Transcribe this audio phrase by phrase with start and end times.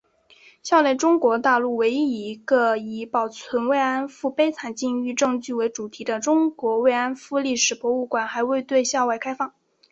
[0.63, 9.53] 校内中国大陆唯一一个以保存“慰安妇”悲惨境遇证据为主题的中国“慰安妇”历史博物馆还未对校外开放。